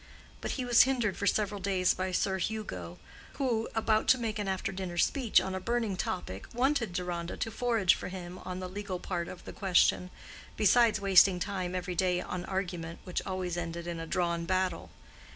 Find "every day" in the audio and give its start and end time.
11.75-12.19